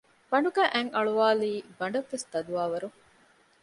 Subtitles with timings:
[0.29, 2.97] ބަނޑުގައި އަތް އަޅުވާލީ ބަނޑަށްވެސް ތަދުވާ ވަރުން